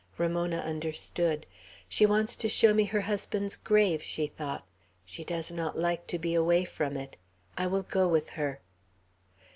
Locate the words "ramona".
0.17-0.57